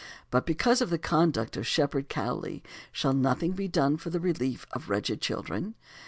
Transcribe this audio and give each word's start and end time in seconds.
But 0.31 0.47
because 0.47 0.81
of 0.81 0.89
the 0.89 0.97
conduct 0.97 1.55
of 1.55 1.67
Shepherd 1.67 2.09
Cowley 2.09 2.63
shall 2.91 3.13
nothing 3.13 3.51
be 3.51 3.67
done 3.67 3.97
for 3.97 4.09
the 4.09 4.19
relief 4.19 4.65
of 4.71 4.89
wretched 4.89 5.21
children? 5.21 5.75